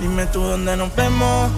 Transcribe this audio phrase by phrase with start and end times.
[0.00, 1.50] Dime tú donde nos vemos.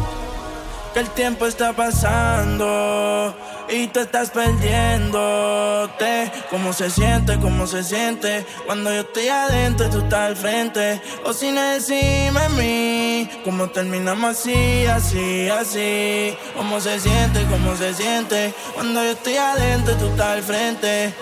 [0.92, 3.34] Que el tiempo está pasando
[3.68, 6.30] y te estás perdiéndote.
[6.50, 7.38] ¿Cómo se siente?
[7.38, 8.44] ¿Cómo se siente?
[8.66, 11.00] Cuando yo estoy adentro, tú estás al frente.
[11.24, 16.34] O si no decime a mí, ¿cómo terminamos así, así, así?
[16.56, 17.44] ¿Cómo se siente?
[17.50, 18.54] ¿Cómo se siente?
[18.74, 21.14] Cuando yo estoy adentro, tú estás al frente.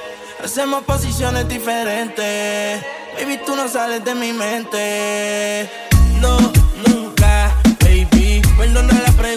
[0.43, 2.83] Hacemos posiciones diferentes.
[3.19, 5.69] Baby, tú no sales de mi mente.
[6.21, 6.39] No,
[6.87, 8.43] nunca, baby.
[8.57, 9.30] Perdona la pregunta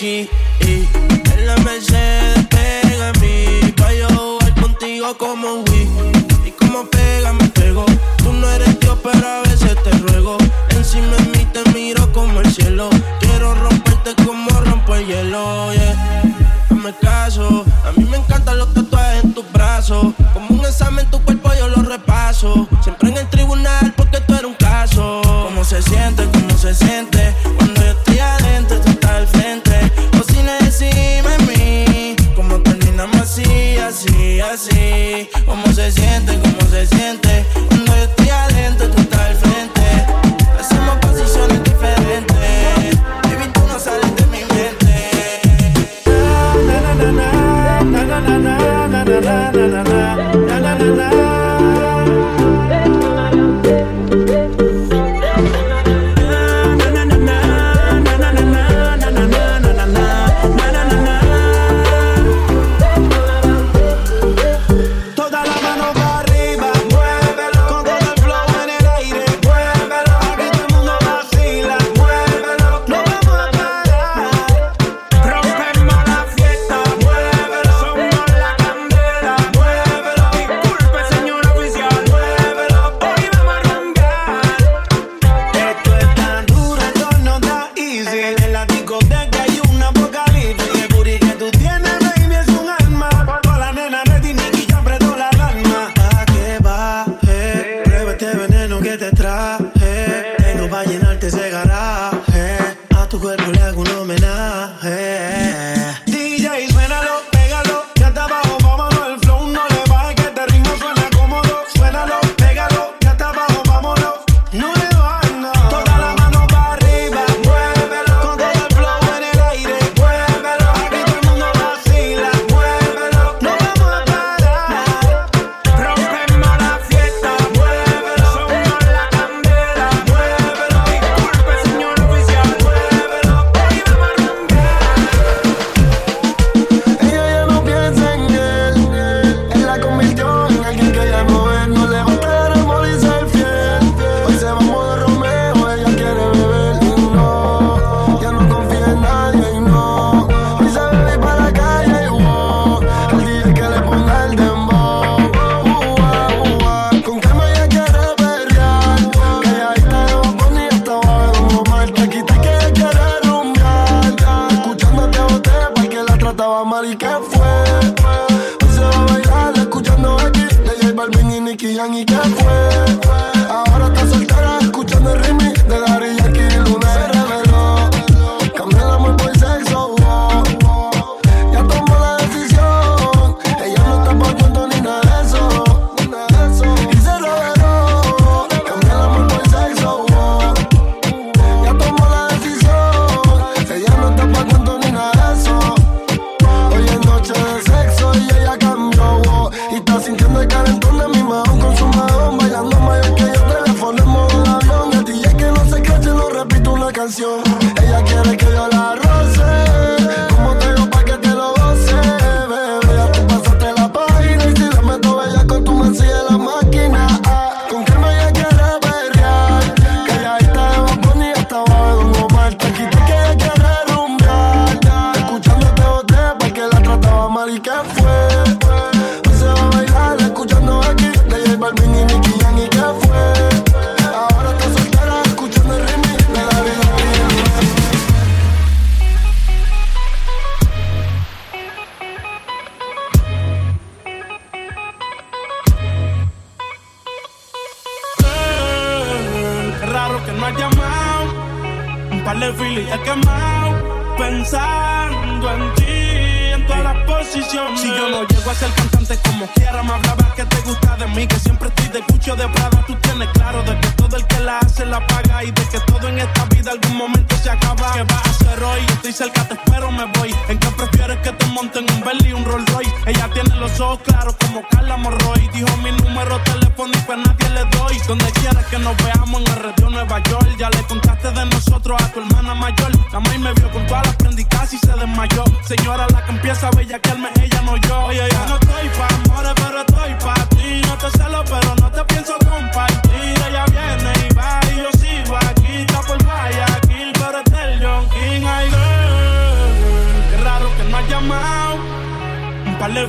[0.00, 0.57] Mickey.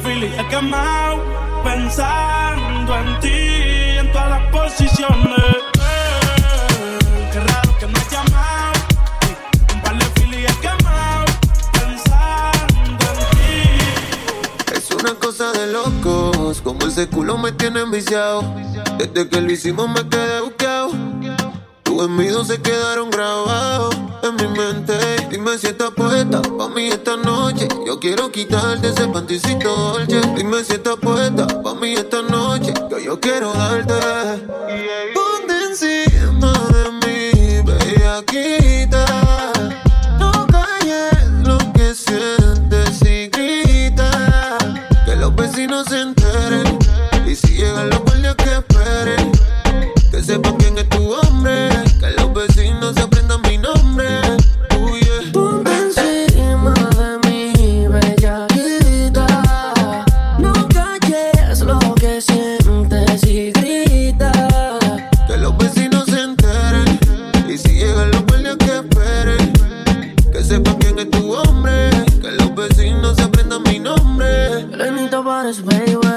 [0.09, 1.17] Filis he quemado.
[1.63, 5.55] Pensando en ti, en todas las posiciones.
[7.31, 8.79] Qué raro que has llamado.
[9.73, 11.25] Un par de he quemado.
[11.73, 14.75] Pensando en ti.
[14.77, 18.41] Es una cosa de locos, como ese culo me tiene enviciado.
[18.97, 20.91] Desde que lo hicimos me quedé buqueado.
[21.83, 24.93] Tus envidios se quedaron grabados mi mente.
[25.29, 27.67] Dime si estás puesta pa' mí esta noche.
[27.85, 30.21] Yo quiero quitarte ese panticito dolce.
[30.35, 32.73] Dime si estás puesta pa' mí esta noche.
[32.89, 33.93] Que yo quiero darte.
[35.13, 39.05] Ponte encima de mí, bellaquita.
[40.19, 42.38] No calles lo que sientes
[75.49, 76.08] Cause when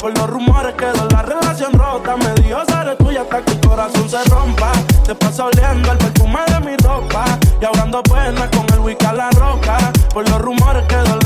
[0.00, 2.16] Por los rumores quedó la relación rota.
[2.16, 4.72] Me dijo seré tuya hasta que el corazón se rompa.
[5.04, 7.24] Te pasa oliendo el perfume de mi ropa.
[7.60, 9.78] Y ahogando pena con el whisky a la roca.
[10.12, 11.25] Por los rumores quedó la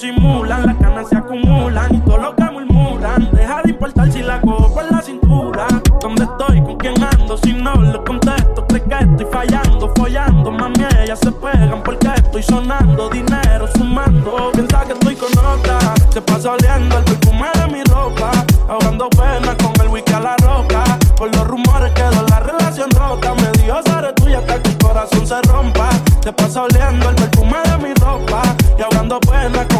[0.00, 0.66] disimulan.
[0.66, 3.28] Las ganas se acumulan y todo lo que murmuran.
[3.32, 5.66] Deja de importar si la cojo por la cintura.
[6.00, 6.62] ¿Dónde estoy?
[6.62, 7.36] ¿Con quién ando?
[7.38, 10.50] Si no le contesto, crees que estoy fallando, follando.
[10.50, 13.10] Mami, ellas se pegan porque estoy sonando.
[13.10, 14.50] Dinero sumando.
[14.52, 15.78] Piensa que estoy con otra.
[16.12, 18.30] Se pasa oliendo el perfume de mi ropa.
[18.68, 20.84] Ahogando pena con el whisky a la roca.
[21.16, 23.34] Por los rumores quedó la relación rota.
[23.34, 25.90] Me dijo seré tuya hasta que el corazón se rompa.
[26.22, 28.42] Se pasa oliendo el perfume de mi ropa.
[28.78, 29.79] Y ahogando pena con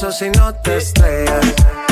[0.00, 1.87] paso si no te estrellas.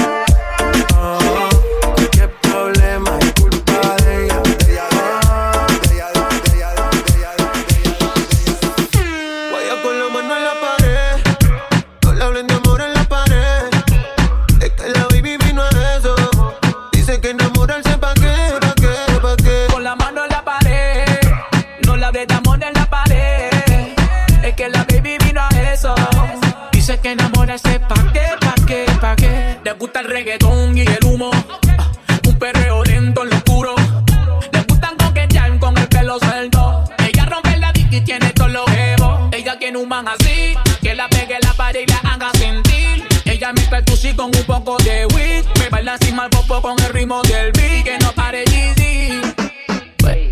[40.86, 43.08] que la pegue la pared y la haga sentir.
[43.24, 45.44] Ella mezcla el con un poco de weed.
[45.58, 47.84] Me baila encima al popo con el ritmo del beat.
[47.84, 49.20] Que no pare Gigi.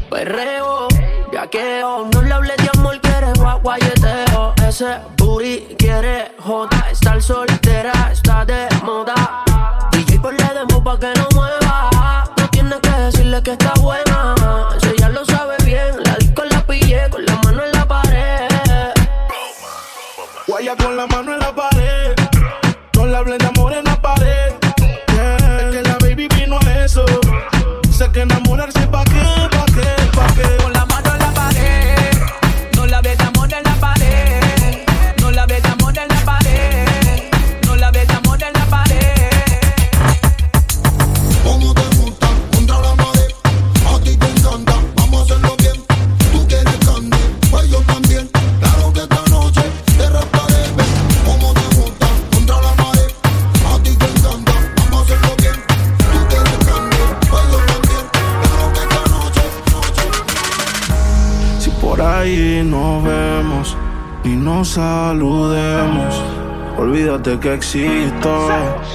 [0.08, 2.08] Perreo, pues, pues yaqueo.
[2.12, 3.32] No le hables de amor, que eres
[3.62, 4.54] guayeteo.
[4.68, 6.86] Ese booty quiere joda.
[6.92, 9.42] Estar soltera está de moda.
[9.90, 12.30] DJ ponle demo pa' que no mueva.
[12.38, 14.34] No tienes que decirle que está buena
[20.76, 22.14] con la mano en la pared.
[22.92, 24.52] con la hablé de amor en la pared.
[25.08, 25.36] Yeah.
[25.36, 27.04] Es que la baby vino a eso.
[27.90, 29.04] Sé que enamorarse pa'
[64.24, 66.22] y nos saludemos.
[66.76, 68.48] Olvídate que existo.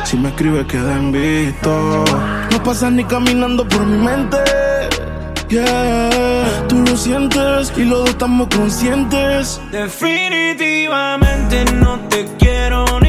[0.04, 2.04] Si me escribes, queda visto.
[2.52, 4.38] No pasas ni caminando por mi mente.
[5.48, 9.60] Yeah, tú lo sientes y los dos estamos conscientes.
[9.72, 13.09] Definitivamente no te quiero ni.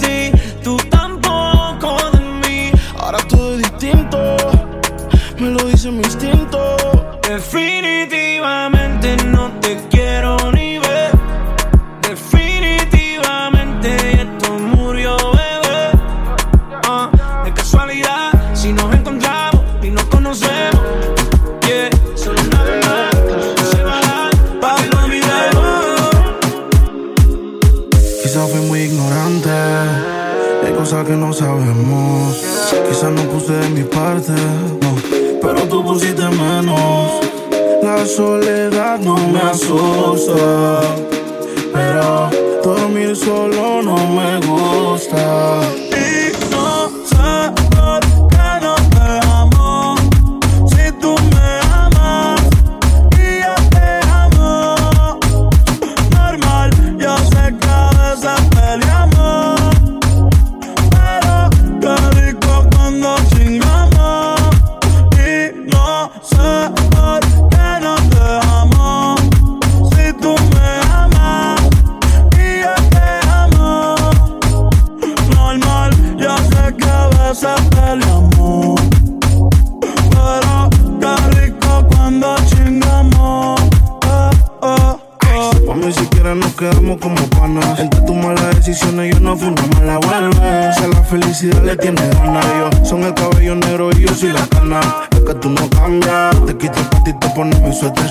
[97.81, 98.10] te pones mi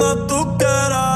[0.00, 1.09] matou cara.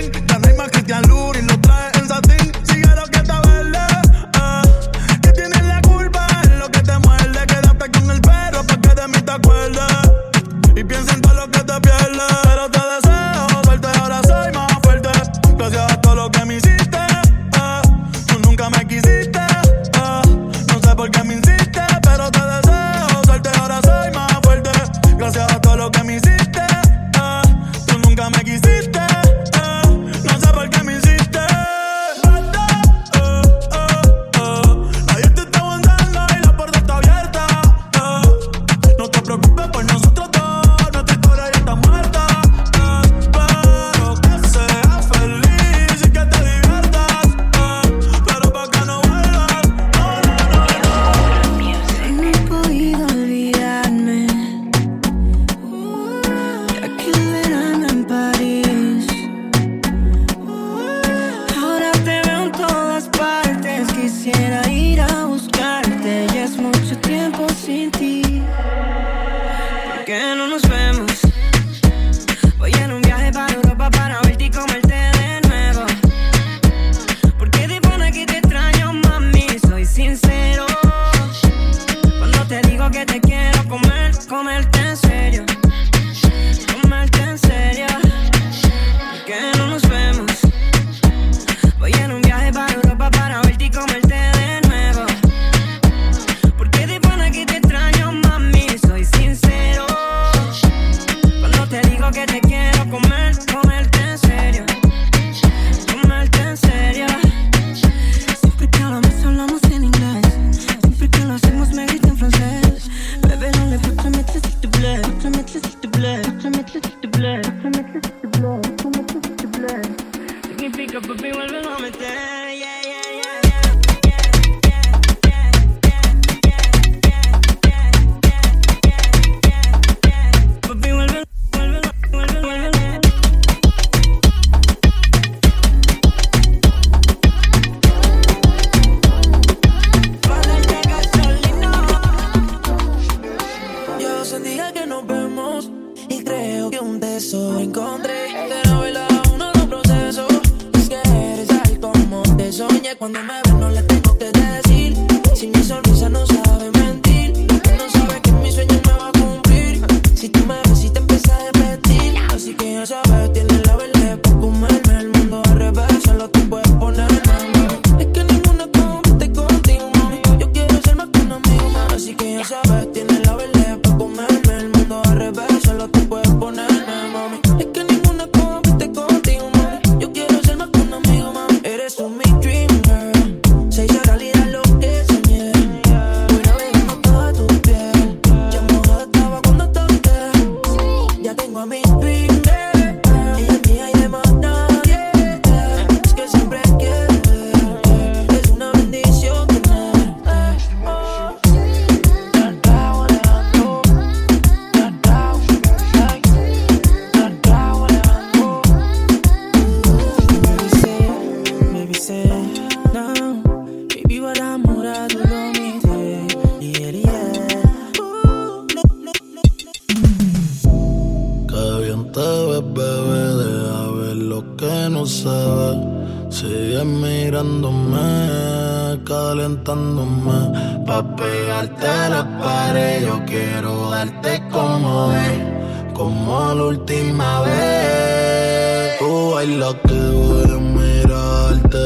[229.54, 233.06] tentándome Pa' pegarte la pared.
[233.06, 238.98] Yo quiero darte como es Como la última vez.
[238.98, 241.78] Tú bailas que duele mirarte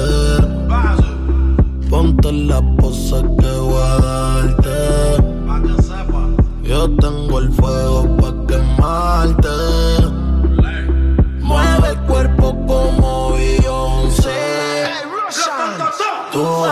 [1.91, 4.79] Ponte la posa que voy a darte.
[6.63, 9.78] Yo tengo el fuego pa' quemarte.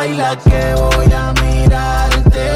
[0.07, 2.55] baila que voy a mirarte.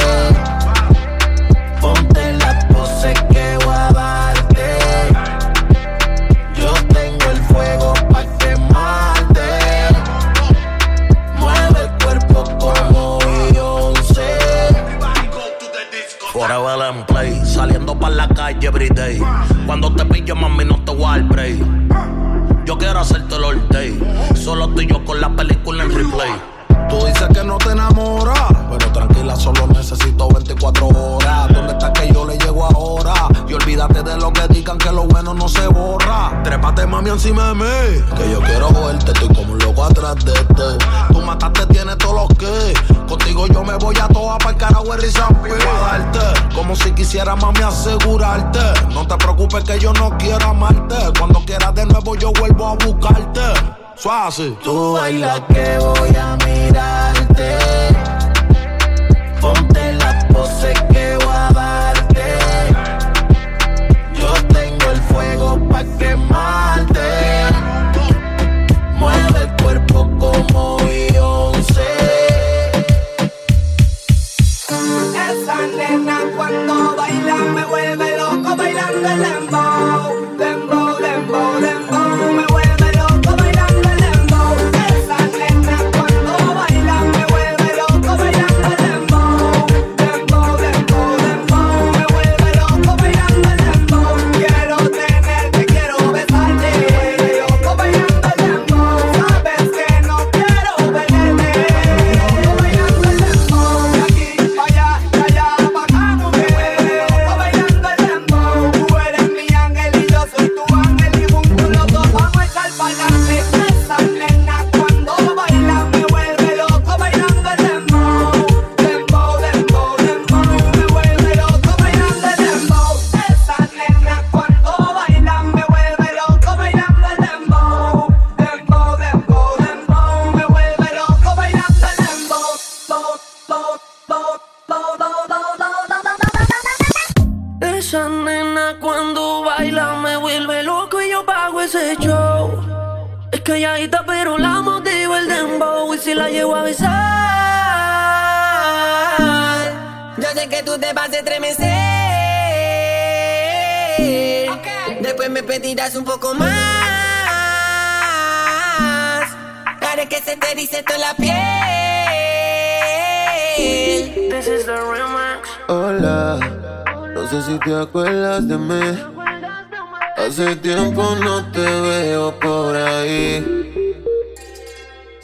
[1.81, 4.79] Ponte las poses que voy a darte.
[6.55, 9.49] Yo tengo el fuego pa' quemarte.
[11.39, 14.39] Mueve el cuerpo como Beyoncé.
[16.33, 19.21] Forever and play, saliendo pa' la calle everyday.
[19.67, 21.21] Cuando te pillo, mami, no te voy.
[22.65, 23.99] Yo quiero hacerte el all day.
[24.35, 26.20] Solo tú y yo con la película en replay.
[26.91, 31.49] Tú dices que no te enamoras, pero tranquila, solo necesito 24 horas.
[31.53, 33.15] ¿Dónde está que yo le llego ahora?
[33.49, 36.43] Y olvídate de lo que digan, que lo bueno no se borra.
[36.43, 38.05] Trépate, mami, encima de mí.
[38.17, 40.85] Que yo quiero verte, estoy como un loco atrás de este.
[41.13, 42.75] Tú mataste, tienes todos los que.
[43.09, 46.55] Contigo yo me voy a toa para el carajo y darte.
[46.55, 48.59] Como si quisiera, mami, asegurarte.
[48.93, 50.97] No te preocupes que yo no quiero amarte.
[51.19, 53.80] Cuando quieras de nuevo, yo vuelvo a buscarte.
[54.01, 54.57] Suave.
[54.65, 57.59] Tú bailas que voy a mirarte.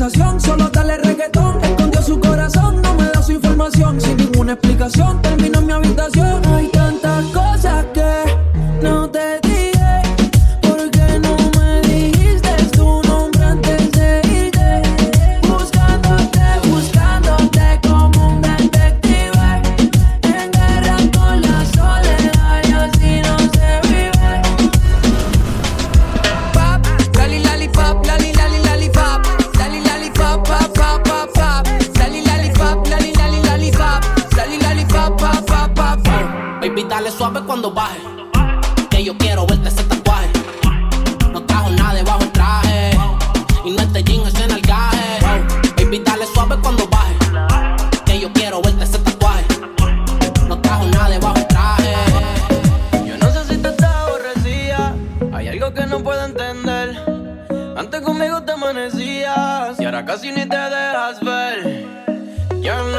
[0.00, 1.62] Solo dale reggaetón.
[1.62, 4.00] Escondió su corazón, no me da su información.
[4.00, 5.20] Sin ninguna explicación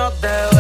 [0.10, 0.51] down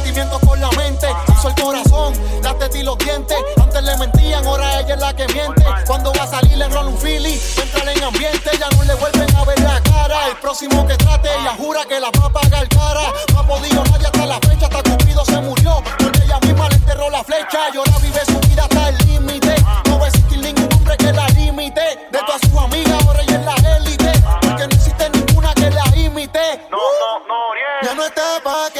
[0.00, 1.06] sentimientos con la mente.
[1.28, 3.36] Uso el corazón, las tetas y los dientes.
[3.60, 5.64] Antes le mentían, ahora ella es la que miente.
[5.86, 9.36] Cuando va a salir le rola un Philly, entra en ambiente, ya no le vuelven
[9.36, 10.28] a ver la cara.
[10.28, 13.12] El próximo que trate, ella jura que la va a pagar cara.
[13.32, 15.82] No ha podido nadie hasta la fecha, hasta Cupido se murió.
[15.98, 19.54] Porque ella misma le enterró la flecha y ahora vive su vida hasta el límite.
[19.86, 22.08] No va a existir ningún hombre que la limite.
[22.10, 24.12] De todas sus amigas, ahora ella es la élite.
[24.40, 26.66] Porque no existe ninguna que la imite.
[26.70, 27.36] No, no, no,
[27.82, 28.79] Ya no está pa' que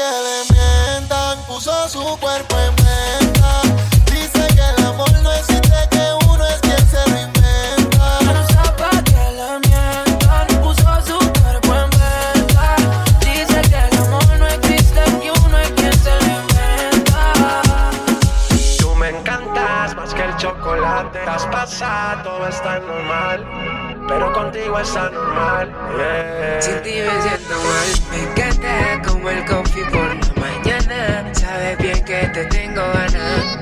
[24.81, 25.69] es anormal.
[25.97, 26.61] Yeah.
[26.61, 27.89] Sin ti me siento mal.
[28.09, 31.33] Me encanta como el coffee por la mañana.
[31.33, 33.59] Sabes bien que te tengo ganas.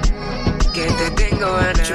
[0.74, 1.90] Que te tengo ganas.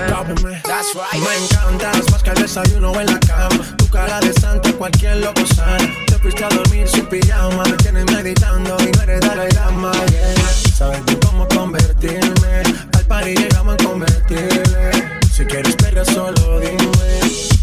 [0.65, 1.23] That's right.
[1.23, 3.77] Me encantas más que el desayuno en la cama.
[3.79, 5.89] Tu cara de santo, cualquier loco sana.
[6.07, 7.63] Te fuiste a dormir sin pijama.
[7.65, 9.93] Me tienes meditando y no eres Dalai Lama.
[9.93, 10.35] Yeah.
[10.77, 12.63] Sabes bien cómo convertirme.
[12.93, 15.21] Al par y llegamos a convertirme.
[15.33, 16.85] Si quieres perder, solo dime.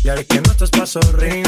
[0.03, 1.40] Y haré que no te paso ríe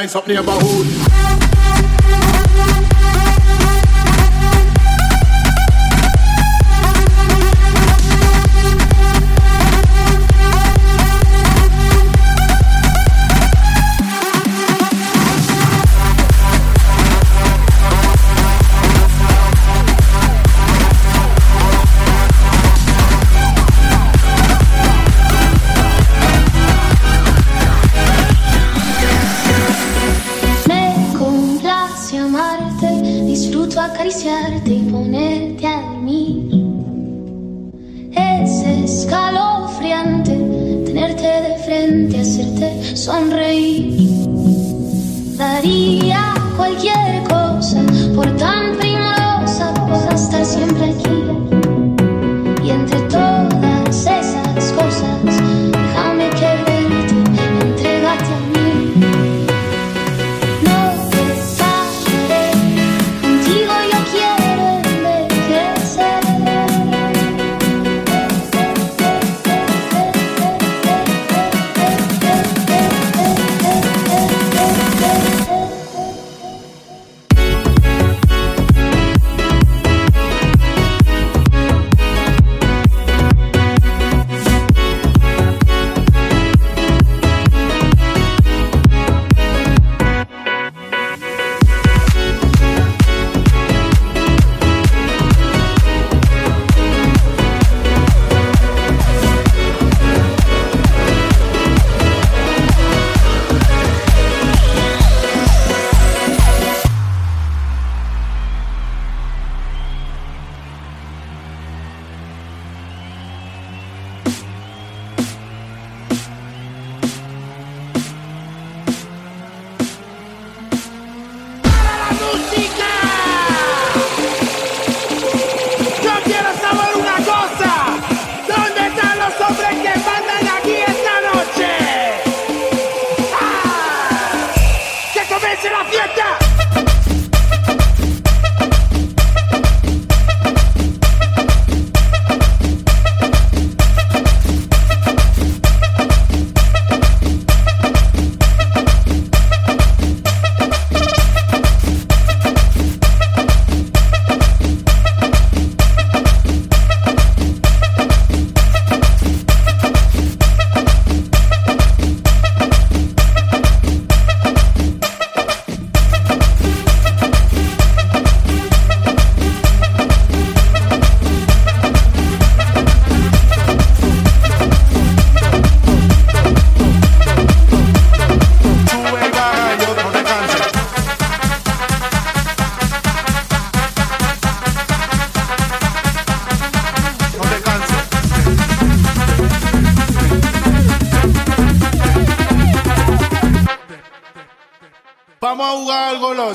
[0.00, 0.59] try something about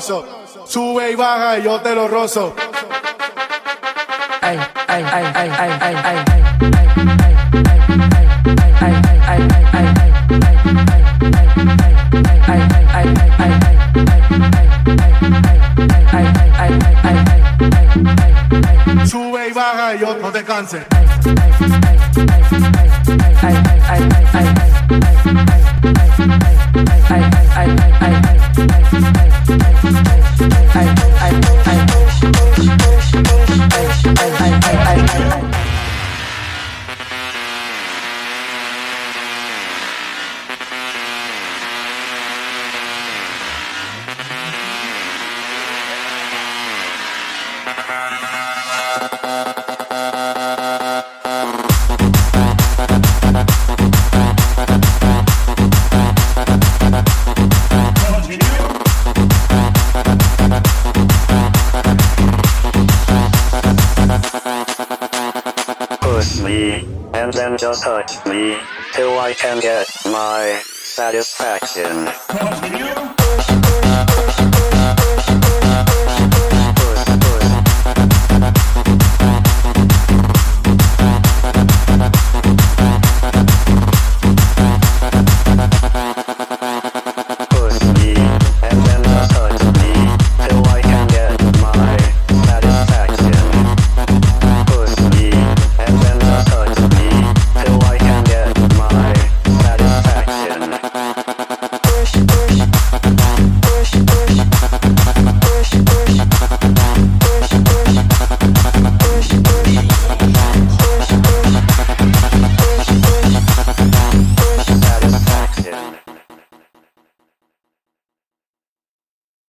[0.06, 2.54] Sube y baja, yo te lo rozo.
[4.40, 5.04] Ay, ay,
[19.06, 20.86] Sube y baja y yo no te canses.
[68.26, 68.58] Me,
[68.92, 72.85] till I can get my satisfaction.